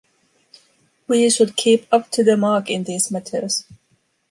[1.07, 3.65] We should keep up to the mark in these matters.